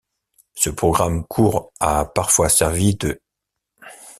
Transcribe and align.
Ce 0.55 0.71
programme 0.71 1.27
court 1.27 1.73
a 1.79 2.05
parfois 2.05 2.49
servi 2.49 2.95
d'. 2.95 3.19